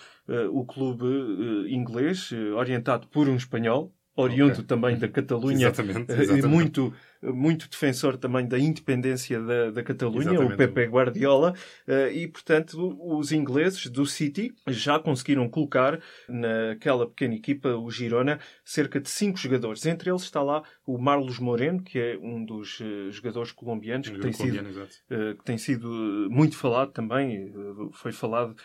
o 0.52 0.66
clube 0.66 1.06
inglês, 1.68 2.32
orientado 2.56 3.08
por 3.08 3.28
um 3.28 3.36
espanhol, 3.36 3.92
oriundo 4.18 4.54
Okay. 4.54 4.66
também 4.66 4.98
da 4.98 5.08
Catalunha, 5.08 5.68
Exatamente, 5.68 6.12
eh, 6.12 6.16
exatamente. 6.24 6.46
e 6.46 6.50
muito, 6.50 6.94
muito 7.22 7.70
defensor 7.70 8.18
também 8.18 8.48
da 8.48 8.58
independência 8.58 9.40
da, 9.40 9.72
da 9.72 9.84
Catalunha, 9.84 10.32
Exatamente. 10.32 10.54
o 10.54 10.58
Pepe 10.58 10.86
Guardiola, 10.88 11.54
eh, 11.88 12.12
e 12.14 12.28
portanto 12.28 12.98
os 13.00 13.32
ingleses 13.32 13.86
do 13.88 14.06
City 14.06 14.54
já 14.68 15.00
conseguiram 15.00 15.48
colocar 15.48 16.00
naquela 16.28 17.08
pequena 17.08 17.36
equipa, 17.36 17.70
o 17.70 17.90
Girona, 17.92 18.40
cerca 18.66 19.00
de 19.00 19.10
cinco 19.10 19.38
jogadores. 19.38 19.86
Entre 19.86 20.10
eles 20.10 20.24
está 20.24 20.42
lá 20.42 20.64
o 20.86 20.98
Marlos 20.98 21.38
Moreno, 21.40 21.82
que 21.84 22.00
é 22.00 22.18
um 22.20 22.44
dos 22.44 22.80
eh, 22.82 23.12
jogadores 23.12 23.52
colombianos 23.52 24.10
que 24.10 24.20
tem 24.20 24.34
sido 24.34 24.58
Colombiano, 24.58 24.88
eh, 25.12 25.34
que 25.38 25.44
tem 25.44 25.58
sido 25.60 26.28
muito 26.32 26.58
falado 26.58 26.92
também, 26.92 27.54
foi 27.94 28.12
falado 28.12 28.56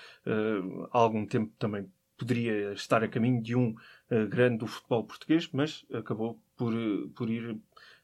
há 0.91 0.99
algum 0.99 1.27
tempo 1.27 1.53
também 1.59 1.87
poderia 2.17 2.73
estar 2.73 3.03
a 3.03 3.09
caminho 3.09 3.43
de 3.43 3.57
um 3.57 3.75
grande 4.29 4.59
do 4.59 4.67
futebol 4.67 5.05
português, 5.05 5.49
mas 5.53 5.85
acabou 5.93 6.39
por, 6.57 6.73
por 7.15 7.31
ir 7.31 7.59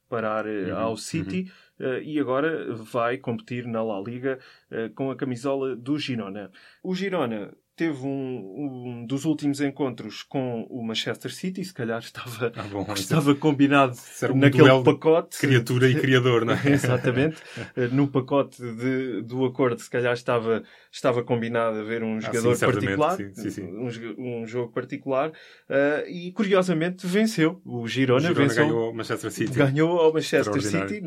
parar 0.09 0.45
eh, 0.47 0.71
Uhum, 0.71 0.77
ao 0.77 0.97
City 0.97 1.51
eh, 1.79 2.01
e 2.03 2.19
agora 2.19 2.73
vai 2.73 3.17
competir 3.17 3.65
na 3.67 3.83
La 3.83 4.01
Liga 4.01 4.39
eh, 4.71 4.89
com 4.89 5.11
a 5.11 5.15
camisola 5.15 5.75
do 5.75 5.97
Girona. 5.97 6.51
O 6.83 6.95
Girona 6.95 7.53
teve 7.79 8.05
um, 8.05 8.99
um 9.01 9.05
dos 9.05 9.23
últimos 9.23 9.61
encontros 9.61 10.21
com 10.21 10.67
o 10.69 10.83
Manchester 10.85 11.33
City, 11.33 11.63
se 11.63 11.73
calhar 11.73 11.99
estava, 11.99 12.51
Ah, 12.55 12.63
bom, 12.63 12.85
estava 12.93 13.33
combinado 13.33 13.93
Isso 13.93 14.25
era 14.25 14.33
um 14.33 14.37
naquele 14.37 14.83
pacote. 14.83 15.37
criatura 15.39 15.89
e 15.89 15.95
criador, 15.95 16.43
não 16.45 16.53
é? 16.53 16.59
Exatamente. 16.69 17.37
Eh, 17.75 17.87
No 17.91 18.07
pacote 18.07 18.61
de- 18.61 19.21
do 19.21 19.45
acordo, 19.45 19.79
se 19.81 19.89
calhar 19.89 20.13
estava, 20.13 20.63
estava 20.91 21.23
combinado 21.23 21.79
haver 21.79 22.03
um 22.03 22.19
jogador 22.19 22.51
Ah, 22.51 22.55
sim, 22.55 22.65
particular, 22.65 23.15
sim, 23.17 23.33
sim, 23.33 23.49
sim. 23.49 23.63
Um, 23.63 24.41
um 24.41 24.45
jogo 24.47 24.71
particular, 24.73 25.31
eh, 25.69 26.05
e 26.09 26.31
curiosamente 26.33 27.07
venceu. 27.07 27.61
O 27.65 27.87
Girona, 27.87 28.25
o 28.25 28.27
Girona 28.27 28.47
venceu, 28.49 28.65
ganhou 28.65 28.91
o 28.91 28.93
Manchester 28.93 29.31
City. 29.31 29.53
ganhou 29.53 29.99
ao 29.99 30.11
Manchester. 30.13 30.61
City. 30.61 31.01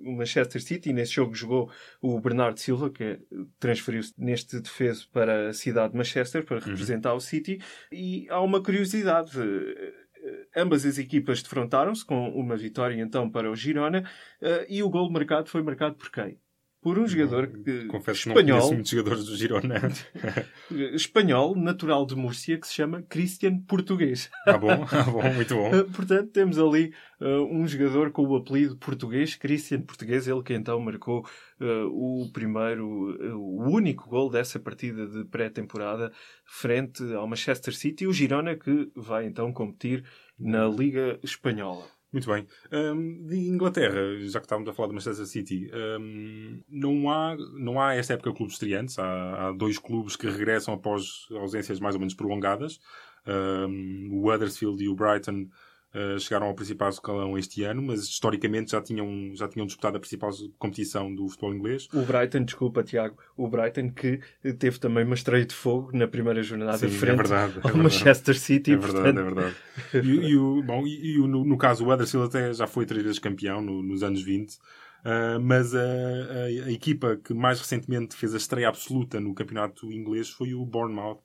O 0.00 0.12
Manchester 0.16 0.62
City, 0.62 0.92
nesse 0.92 1.12
jogo 1.12 1.34
jogou 1.34 1.70
o 2.00 2.18
Bernardo 2.20 2.58
Silva, 2.58 2.90
que 2.90 3.18
transferiu-se 3.58 4.12
neste 4.18 4.60
defeso 4.60 5.08
para 5.12 5.48
a 5.50 5.52
cidade 5.52 5.92
de 5.92 5.98
Manchester 5.98 6.44
para 6.44 6.56
Uhum. 6.56 6.62
representar 6.64 7.14
o 7.14 7.20
City. 7.20 7.58
E 7.92 8.26
há 8.30 8.40
uma 8.40 8.62
curiosidade. 8.62 9.38
eh, 9.38 9.92
eh, 10.22 10.46
Ambas 10.56 10.84
as 10.84 10.98
equipas 10.98 11.42
defrontaram-se 11.42 12.04
com 12.04 12.28
uma 12.30 12.56
vitória 12.56 13.00
então 13.00 13.30
para 13.30 13.50
o 13.50 13.54
Girona 13.56 14.08
eh, 14.40 14.66
e 14.68 14.82
o 14.82 14.90
gol 14.90 15.10
marcado 15.10 15.48
foi 15.48 15.62
marcado 15.62 15.96
por 15.96 16.10
quem? 16.10 16.38
Por 16.82 16.98
um 16.98 17.06
jogador 17.06 17.46
que, 17.48 17.84
Confesso 17.86 18.22
que 18.22 18.28
não 18.28 18.34
conheço 18.36 18.56
espanhol, 18.56 18.72
muitos 18.72 18.90
jogadores 18.90 19.26
do 19.26 19.36
Girona. 19.36 19.92
espanhol, 20.94 21.54
natural 21.54 22.06
de 22.06 22.16
Múrcia, 22.16 22.58
que 22.58 22.66
se 22.66 22.72
chama 22.72 23.02
Cristian 23.02 23.58
Português. 23.60 24.30
Ah, 24.46 24.56
bom, 24.56 24.86
ah, 24.90 25.02
bom, 25.04 25.22
muito 25.34 25.54
bom. 25.54 25.78
Uh, 25.78 25.84
Portanto, 25.90 26.30
temos 26.30 26.58
ali 26.58 26.94
uh, 27.20 27.44
um 27.54 27.68
jogador 27.68 28.10
com 28.12 28.22
o 28.22 28.34
apelido 28.34 28.78
português, 28.78 29.36
Christian 29.36 29.82
Português, 29.82 30.26
ele 30.26 30.42
que 30.42 30.54
então 30.54 30.80
marcou 30.80 31.20
uh, 31.60 32.22
o 32.24 32.30
primeiro, 32.32 32.86
uh, 32.86 33.36
o 33.36 33.70
único 33.70 34.08
gol 34.08 34.30
dessa 34.30 34.58
partida 34.58 35.06
de 35.06 35.26
pré-temporada 35.26 36.10
frente 36.46 37.02
ao 37.12 37.28
Manchester 37.28 37.74
City, 37.74 38.06
o 38.06 38.12
Girona 38.12 38.56
que 38.56 38.90
vai 38.96 39.26
então 39.26 39.52
competir 39.52 40.02
na 40.38 40.66
Liga 40.66 41.20
Espanhola. 41.22 41.99
Muito 42.12 42.28
bem. 42.28 42.44
Hum, 42.72 43.24
de 43.26 43.36
Inglaterra, 43.48 44.00
já 44.22 44.40
que 44.40 44.46
estávamos 44.46 44.68
a 44.68 44.72
falar 44.72 44.88
do 44.88 44.94
Manchester 44.94 45.26
City, 45.26 45.70
hum, 46.00 46.60
não, 46.68 47.08
há, 47.08 47.36
não 47.54 47.80
há 47.80 47.94
esta 47.94 48.14
época 48.14 48.32
clubes 48.32 48.54
estreantes. 48.54 48.98
Há, 48.98 49.48
há 49.48 49.52
dois 49.52 49.78
clubes 49.78 50.16
que 50.16 50.28
regressam 50.28 50.74
após 50.74 51.26
ausências 51.30 51.78
mais 51.78 51.94
ou 51.94 52.00
menos 52.00 52.14
prolongadas. 52.14 52.80
Hum, 53.26 54.08
o 54.12 54.28
Huddersfield 54.28 54.82
e 54.82 54.88
o 54.88 54.94
Brighton 54.94 55.48
uh, 55.94 56.18
chegaram 56.20 56.46
ao 56.46 56.54
principal 56.54 56.88
escalão 56.88 57.36
este 57.38 57.62
ano, 57.64 57.82
mas 57.82 58.04
historicamente 58.04 58.72
já 58.72 58.80
tinham, 58.80 59.32
já 59.34 59.48
tinham 59.48 59.66
disputado 59.66 59.96
a 59.96 60.00
principal 60.00 60.30
competição 60.58 61.14
do 61.14 61.28
futebol 61.28 61.54
inglês. 61.54 61.88
O 61.92 62.02
Brighton, 62.02 62.44
desculpa 62.44 62.82
Tiago, 62.82 63.16
o 63.36 63.48
Brighton 63.48 63.90
que 63.90 64.20
teve 64.58 64.78
também 64.78 65.04
uma 65.04 65.14
estreia 65.14 65.44
de 65.44 65.54
fogo 65.54 65.90
na 65.96 66.06
primeira 66.08 66.42
jornada 66.42 66.78
Sim, 66.78 66.86
é 66.86 66.88
frente 66.90 67.16
verdade, 67.16 67.52
é 67.52 67.56
ao 67.56 67.62
verdade. 67.62 67.78
Manchester 67.82 68.38
City. 68.38 68.72
É 68.72 68.76
verdade, 68.76 69.02
portanto, 69.14 69.18
é 69.18 69.22
verdade. 69.22 69.56
E, 69.94 70.30
e 70.30 70.36
o, 70.36 70.62
bom, 70.62 70.86
e, 70.86 71.14
e 71.14 71.18
no, 71.18 71.44
no 71.44 71.56
caso, 71.56 71.84
o 71.84 71.90
Huddersfield 71.92 72.28
até 72.28 72.52
já 72.52 72.66
foi 72.66 72.84
três 72.86 73.02
vezes 73.02 73.18
campeão 73.18 73.60
no- 73.62 73.82
nos 73.82 74.02
anos 74.02 74.22
20, 74.22 74.58
ah, 75.04 75.38
mas 75.40 75.74
a, 75.74 75.80
a- 75.80 76.66
a 76.66 76.70
equipa 76.72 77.16
que 77.16 77.32
mais 77.32 77.58
recentemente 77.58 78.14
fez 78.14 78.34
a 78.34 78.36
estreia 78.36 78.68
absoluta 78.68 79.18
no 79.18 79.34
campeonato 79.34 79.90
inglês 79.90 80.28
foi 80.28 80.52
o 80.54 80.64
Bournemouth, 80.66 81.20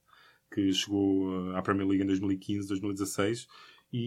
que 0.53 0.71
chegou 0.71 1.51
ah, 1.53 1.59
à 1.59 1.61
Premier 1.61 1.85
League 1.87 2.03
em 2.03 2.07
2015, 2.07 2.67
2016 2.69 3.47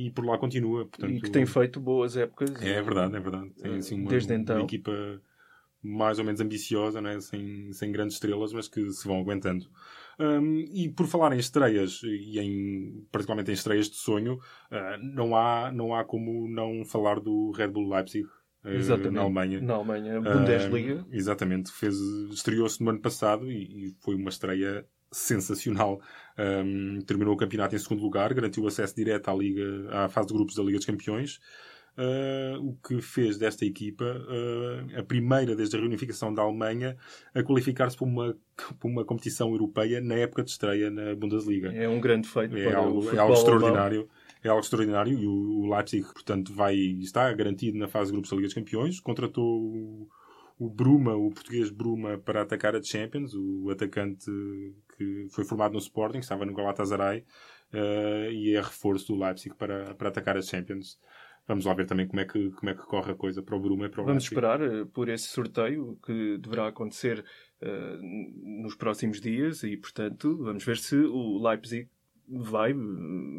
e 0.06 0.10
por 0.10 0.24
lá 0.24 0.36
continua. 0.38 0.86
Portanto, 0.86 1.10
e 1.12 1.20
que 1.20 1.30
tem 1.30 1.46
feito 1.46 1.80
boas 1.80 2.16
épocas. 2.16 2.50
É 2.62 2.80
verdade, 2.82 3.16
é 3.16 3.20
verdade. 3.20 3.50
Tem 3.60 3.76
assim, 3.76 4.00
uma, 4.00 4.10
Desde 4.10 4.32
uma 4.32 4.38
então. 4.40 4.60
equipa 4.60 4.92
mais 5.82 6.18
ou 6.18 6.24
menos 6.24 6.40
ambiciosa, 6.40 7.00
né? 7.00 7.20
sem, 7.20 7.72
sem 7.72 7.92
grandes 7.92 8.16
estrelas, 8.16 8.52
mas 8.52 8.68
que 8.68 8.90
se 8.90 9.06
vão 9.06 9.20
aguentando. 9.20 9.66
Hum, 10.20 10.64
e 10.72 10.88
por 10.88 11.06
falar 11.06 11.32
em 11.32 11.38
estreias, 11.38 12.00
e 12.02 12.38
em, 12.40 13.06
particularmente 13.12 13.50
em 13.52 13.54
estreias 13.54 13.88
de 13.88 13.96
sonho, 13.96 14.38
ah, 14.70 14.98
não, 15.00 15.36
há, 15.36 15.70
não 15.72 15.94
há 15.94 16.04
como 16.04 16.48
não 16.48 16.84
falar 16.84 17.20
do 17.20 17.52
Red 17.52 17.68
Bull 17.68 17.88
Leipzig 17.88 18.26
Exatamente. 18.64 19.14
na 19.14 19.20
Alemanha. 19.22 19.60
Na 19.60 19.74
Alemanha, 19.74 20.18
Ah, 20.18 20.20
Bundesliga. 20.20 21.06
exatamente. 21.12 21.70
Fez, 21.70 21.94
estreou-se 22.32 22.82
no 22.82 22.90
ano 22.90 23.00
passado 23.00 23.50
e, 23.50 23.86
e 23.86 23.94
foi 24.00 24.16
uma 24.16 24.28
estreia 24.30 24.84
sensacional. 25.10 26.00
Um, 26.38 27.00
terminou 27.00 27.34
o 27.34 27.36
campeonato 27.36 27.74
em 27.74 27.78
segundo 27.78 28.02
lugar, 28.02 28.32
garantiu 28.32 28.66
acesso 28.66 28.94
direto 28.94 29.28
à, 29.28 29.34
Liga, 29.34 29.64
à 29.90 30.08
fase 30.08 30.28
de 30.28 30.34
grupos 30.34 30.54
da 30.54 30.62
Liga 30.62 30.78
dos 30.78 30.86
Campeões. 30.86 31.40
Uh, 31.98 32.64
o 32.64 32.76
que 32.76 33.00
fez 33.00 33.36
desta 33.36 33.64
equipa 33.64 34.04
uh, 34.04 35.00
a 35.00 35.02
primeira 35.02 35.56
desde 35.56 35.76
a 35.76 35.80
reunificação 35.80 36.32
da 36.32 36.42
Alemanha 36.42 36.96
a 37.34 37.42
qualificar-se 37.42 37.96
para 37.96 38.06
uma, 38.06 38.36
para 38.78 38.88
uma 38.88 39.04
competição 39.04 39.50
europeia 39.50 40.00
na 40.00 40.14
época 40.14 40.44
de 40.44 40.50
estreia 40.50 40.90
na 40.90 41.16
Bundesliga. 41.16 41.72
É 41.74 41.88
um 41.88 42.00
grande 42.00 42.28
feito 42.28 42.56
É 42.56 42.72
algo, 42.72 43.10
é 43.12 43.18
algo 43.18 43.34
extraordinário. 43.34 44.08
É 44.44 44.48
algo 44.48 44.60
extraordinário 44.60 45.18
e 45.18 45.26
o, 45.26 45.32
o 45.32 45.74
Leipzig, 45.74 46.04
portanto, 46.04 46.54
vai, 46.54 46.76
está 46.76 47.32
garantido 47.32 47.76
na 47.76 47.88
fase 47.88 48.06
de 48.06 48.12
grupos 48.12 48.30
da 48.30 48.36
Liga 48.36 48.46
dos 48.46 48.54
Campeões. 48.54 49.00
Contratou 49.00 50.08
o, 50.58 50.68
Bruma, 50.68 51.14
o 51.14 51.30
português 51.30 51.70
Bruma, 51.70 52.18
para 52.18 52.42
atacar 52.42 52.74
a 52.74 52.82
Champions, 52.82 53.34
o 53.34 53.70
atacante 53.70 54.30
que 54.96 55.26
foi 55.30 55.44
formado 55.44 55.72
no 55.72 55.78
Sporting, 55.78 56.18
estava 56.18 56.44
no 56.44 56.54
Galatasaray, 56.54 57.24
eh, 57.72 58.30
e 58.32 58.54
é 58.54 58.60
reforço 58.60 59.14
do 59.14 59.22
Leipzig 59.22 59.54
para, 59.56 59.94
para 59.94 60.08
atacar 60.08 60.36
a 60.36 60.42
Champions. 60.42 60.98
Vamos 61.46 61.64
lá 61.64 61.72
ver 61.72 61.86
também 61.86 62.06
como 62.06 62.20
é 62.20 62.26
que, 62.26 62.50
como 62.50 62.70
é 62.70 62.74
que 62.74 62.82
corre 62.82 63.12
a 63.12 63.14
coisa 63.14 63.42
para 63.42 63.56
o 63.56 63.60
Bruma 63.60 63.86
e 63.86 63.88
para 63.88 64.02
o 64.02 64.04
Vamos 64.04 64.24
Leipzig. 64.24 64.34
esperar 64.34 64.60
eh, 64.60 64.84
por 64.92 65.08
esse 65.08 65.28
sorteio 65.28 65.98
que 66.04 66.36
deverá 66.38 66.68
acontecer 66.68 67.24
eh, 67.60 67.98
nos 68.02 68.74
próximos 68.74 69.20
dias 69.20 69.62
e, 69.62 69.76
portanto, 69.76 70.36
vamos 70.38 70.64
ver 70.64 70.76
se 70.76 70.96
o 70.96 71.38
Leipzig 71.42 71.88
vai, 72.30 72.72
eh, 72.72 72.74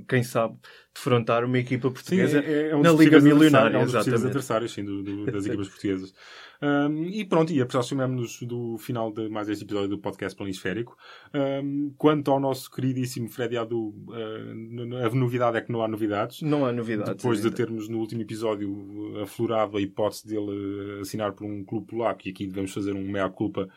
quem 0.07 0.23
sabe, 0.23 0.57
defrontar 0.93 1.43
uma 1.45 1.57
equipa 1.57 1.87
Sim, 1.89 1.93
portuguesa 1.93 2.39
é, 2.43 2.69
é 2.69 2.75
um 2.75 2.81
na 2.81 2.91
Liga 2.91 3.19
Milionária. 3.19 3.77
É 3.77 3.79
um 3.79 3.85
dos 3.85 3.93
exatamente. 3.93 4.25
adversários, 4.25 4.73
sim, 4.73 4.83
do- 4.83 5.03
do- 5.03 5.25
das 5.31 5.45
equipas 5.45 5.67
portuguesas. 5.69 6.13
Um, 6.61 7.05
e 7.05 7.23
pronto, 7.23 7.53
e 7.53 7.61
aproximamos-nos 7.61 8.41
do 8.41 8.77
final 8.77 9.13
de 9.13 9.29
mais 9.29 9.47
este 9.47 9.63
episódio 9.63 9.87
do 9.89 9.97
podcast 9.99 10.37
Planisférico. 10.37 10.97
Um, 11.33 11.93
quanto 11.97 12.31
ao 12.31 12.39
nosso 12.39 12.69
queridíssimo 12.69 13.29
Freddy 13.29 13.55
Adu, 13.57 13.93
uh, 14.09 15.05
a 15.05 15.09
novidade 15.15 15.57
é 15.57 15.61
que 15.61 15.71
não 15.71 15.81
há 15.81 15.87
novidades. 15.87 16.41
Não 16.41 16.65
há 16.65 16.73
novidades. 16.73 17.15
Depois 17.15 17.39
de 17.39 17.47
ainda. 17.47 17.55
termos 17.55 17.87
no 17.87 17.99
último 17.99 18.21
episódio 18.23 18.69
uh, 18.71 19.21
aflorado 19.21 19.77
a 19.77 19.81
hipótese 19.81 20.27
dele 20.27 20.99
assinar 20.99 21.31
por 21.31 21.45
um 21.45 21.63
clube 21.63 21.87
polaco, 21.87 22.27
e 22.27 22.31
aqui 22.31 22.45
devemos 22.45 22.73
fazer 22.73 22.93
um 22.93 23.09
meia-culpa, 23.09 23.69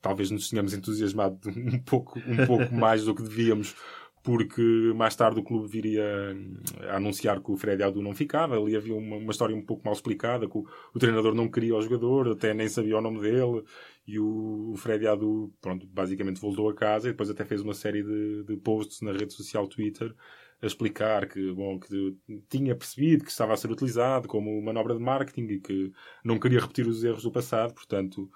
talvez 0.00 0.30
nos 0.30 0.48
tenhamos 0.48 0.72
entusiasmado 0.72 1.38
um 1.54 1.78
pouco, 1.80 2.18
um 2.26 2.46
pouco 2.46 2.72
mais 2.74 3.04
do 3.04 3.14
que 3.14 3.22
devíamos, 3.22 3.74
porque 4.22 4.62
mais 4.94 5.16
tarde 5.16 5.40
o 5.40 5.42
clube 5.42 5.68
viria 5.68 6.04
hum, 6.34 6.54
a 6.88 6.96
anunciar 6.96 7.42
que 7.42 7.50
o 7.50 7.56
Freddy 7.56 7.82
Adu 7.82 8.00
não 8.00 8.14
ficava. 8.14 8.56
Ali 8.56 8.76
havia 8.76 8.94
uma, 8.94 9.16
uma 9.16 9.30
história 9.32 9.54
um 9.54 9.64
pouco 9.64 9.84
mal 9.84 9.94
explicada, 9.94 10.48
que 10.48 10.56
o, 10.56 10.64
o 10.94 10.98
treinador 10.98 11.34
não 11.34 11.50
queria 11.50 11.74
o 11.74 11.82
jogador, 11.82 12.28
até 12.28 12.54
nem 12.54 12.68
sabia 12.68 12.98
o 12.98 13.00
nome 13.00 13.20
dele, 13.20 13.64
e 14.06 14.18
o, 14.18 14.72
o 14.72 14.76
Freddy 14.76 15.06
Adu, 15.06 15.52
pronto, 15.60 15.86
basicamente 15.86 16.40
voltou 16.40 16.68
a 16.68 16.74
casa 16.74 17.08
e 17.08 17.12
depois 17.12 17.30
até 17.30 17.44
fez 17.44 17.60
uma 17.62 17.74
série 17.74 18.02
de, 18.02 18.44
de 18.44 18.56
posts 18.56 19.00
na 19.00 19.12
rede 19.12 19.32
social 19.32 19.66
Twitter 19.66 20.14
a 20.62 20.66
explicar 20.66 21.28
que, 21.28 21.52
bom, 21.52 21.78
que 21.80 22.16
tinha 22.48 22.76
percebido 22.76 23.24
que 23.24 23.30
estava 23.30 23.52
a 23.52 23.56
ser 23.56 23.70
utilizado 23.70 24.28
como 24.28 24.62
manobra 24.62 24.94
de 24.94 25.00
marketing 25.00 25.46
e 25.54 25.60
que 25.60 25.92
não 26.24 26.38
queria 26.38 26.60
repetir 26.60 26.86
os 26.86 27.02
erros 27.02 27.24
do 27.24 27.32
passado, 27.32 27.74
portanto, 27.74 28.30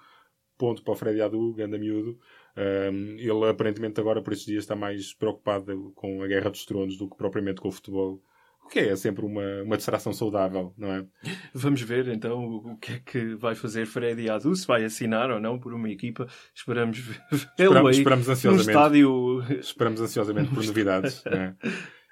ponto 0.57 0.83
para 0.83 0.93
o 0.93 0.95
Freddy 0.95 1.21
Adu, 1.21 1.53
ganda 1.53 1.77
miúdo. 1.77 2.17
Um, 2.57 3.17
ele 3.17 3.49
aparentemente 3.49 3.99
agora 3.99 4.21
por 4.21 4.33
estes 4.33 4.47
dias 4.47 4.63
está 4.63 4.75
mais 4.75 5.13
preocupado 5.13 5.91
com 5.95 6.23
a 6.23 6.27
guerra 6.27 6.49
dos 6.49 6.65
tronos 6.65 6.97
do 6.97 7.07
que 7.07 7.15
propriamente 7.15 7.61
com 7.61 7.67
o 7.67 7.71
futebol. 7.71 8.21
O 8.65 8.69
que 8.69 8.79
é 8.79 8.95
sempre 8.97 9.25
uma, 9.25 9.63
uma 9.63 9.77
distração 9.77 10.11
saudável, 10.11 10.73
não 10.77 10.91
é? 10.91 11.05
Vamos 11.53 11.81
ver 11.81 12.09
então 12.09 12.39
o 12.39 12.73
o 12.73 12.77
que 12.77 12.91
é 12.91 12.99
que 12.99 13.35
vai 13.35 13.55
fazer 13.55 13.85
Freddy 13.85 14.29
Adu, 14.29 14.53
se 14.55 14.67
vai 14.67 14.83
assinar 14.83 15.31
ou 15.31 15.39
não 15.39 15.57
por 15.57 15.73
uma 15.73 15.89
equipa. 15.89 16.27
Esperamos 16.53 16.97
vê-lo 16.99 17.15
Esperamos, 17.31 17.87
aí 17.87 17.97
esperamos 17.97 18.27
num 18.27 18.33
ansiosamente. 18.33 18.69
estádio 18.69 19.43
Esperamos 19.59 20.01
ansiosamente 20.01 20.49
por 20.49 20.65
novidades. 20.67 21.23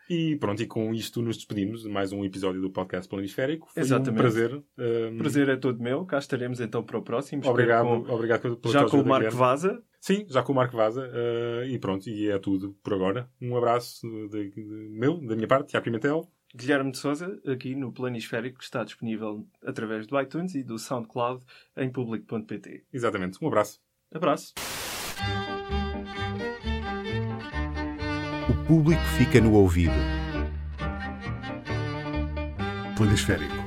E 0.10 0.36
pronto, 0.36 0.62
e 0.62 0.68
com 0.68 0.94
isto 0.94 1.22
nos 1.22 1.36
despedimos 1.38 1.82
de 1.84 1.90
mais 1.90 2.12
um 2.12 2.24
episódio 2.24 2.62
do 2.62 2.70
podcast 2.70 3.10
Planisférico. 3.10 3.68
Foi 3.74 3.82
Exatamente. 3.82 4.12
um 4.12 4.16
prazer. 4.22 4.64
Um, 4.78 5.18
prazer 5.18 5.50
é 5.50 5.56
todo 5.58 5.82
meu. 5.82 6.06
Cá 6.06 6.20
estaremos 6.20 6.60
então 6.60 6.84
para 6.84 6.98
o 6.98 7.02
próximo. 7.02 7.42
Obrigado, 7.48 7.86
com- 7.86 8.14
obrigado 8.14 8.58
pela 8.58 8.74
já 8.74 8.86
com 8.88 9.02
o 9.02 9.06
Marco. 9.06 9.32
Vaza. 9.36 9.82
Sim, 10.00 10.26
já 10.30 10.44
com 10.44 10.52
o 10.52 10.56
Marco 10.56 10.78
Vaza. 10.78 11.02
uh, 11.10 11.66
e 11.68 11.80
pronto, 11.80 12.08
e 12.08 12.30
é 12.30 12.38
tudo 12.38 12.76
por 12.84 12.94
agora. 12.94 13.28
Um 13.42 13.58
abraço 13.58 14.08
de, 14.30 14.50
de- 14.50 14.50
de- 14.52 14.90
meu, 14.92 15.18
da 15.26 15.36
minha 15.36 15.48
parte, 15.48 15.70
Tiago 15.70 15.84
Pimentel. 15.86 16.30
Guilherme 16.56 16.92
de 16.92 16.98
Souza, 17.00 17.42
aqui 17.48 17.76
no 17.76 17.92
Planisférico, 17.92 18.60
que 18.60 18.64
está 18.64 18.84
disponível 18.84 19.46
através 19.66 20.06
do 20.08 20.22
iTunes 20.22 20.54
e 20.56 20.64
do 20.64 20.78
SoundCloud 20.78 21.44
em 21.76 21.90
público.pt. 21.92 22.84
Exatamente, 22.94 23.38
um 23.44 23.48
abraço. 23.48 23.82
Abraço. 24.14 24.54
Público 28.68 29.02
fica 29.18 29.40
no 29.40 29.54
ouvido. 29.54 29.94
Planisférico. 32.96 33.65